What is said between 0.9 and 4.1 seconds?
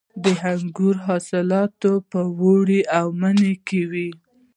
حاصلات په اوړي او مني کې وي.